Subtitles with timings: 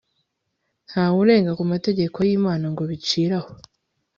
[0.89, 3.51] nta we urenga ku mategeko y'imana ngo bicire aho